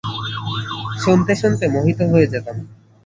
শুনতে 0.99 1.33
শুনতে 1.41 1.65
মোহিত 1.67 1.99
হয়ে 2.11 2.27
যেতাম। 2.27 2.57